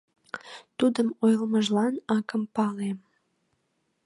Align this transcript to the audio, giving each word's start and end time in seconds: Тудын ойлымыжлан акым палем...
Тудын 0.77 1.07
ойлымыжлан 1.25 1.93
акым 2.17 2.43
палем... 2.55 2.97